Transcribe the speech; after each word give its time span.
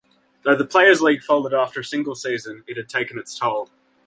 Though 0.41 0.55
the 0.55 0.65
Players' 0.65 0.99
League 1.03 1.21
folded 1.21 1.53
after 1.53 1.81
a 1.81 1.85
single 1.85 2.15
season, 2.15 2.63
it 2.65 2.75
had 2.75 2.89
taken 2.89 3.19
its 3.19 3.37
toll. 3.37 3.69